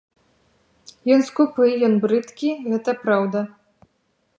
Ён 1.15 1.21
скупы, 1.29 1.69
ён 1.89 1.93
брыдкі, 2.07 2.49
гэта 2.71 3.01
праўда. 3.05 3.39